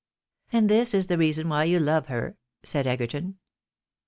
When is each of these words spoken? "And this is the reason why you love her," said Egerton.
"And 0.51 0.67
this 0.67 0.95
is 0.95 1.05
the 1.05 1.17
reason 1.19 1.47
why 1.47 1.65
you 1.65 1.79
love 1.79 2.07
her," 2.07 2.35
said 2.63 2.87
Egerton. 2.87 3.37